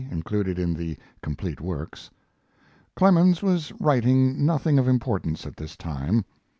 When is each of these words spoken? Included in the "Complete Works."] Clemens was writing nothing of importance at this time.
Included 0.09 0.57
in 0.57 0.73
the 0.73 0.97
"Complete 1.21 1.61
Works."] 1.61 2.09
Clemens 2.95 3.43
was 3.43 3.71
writing 3.79 4.43
nothing 4.43 4.79
of 4.79 4.87
importance 4.87 5.45
at 5.45 5.55
this 5.57 5.77
time. 5.77 6.25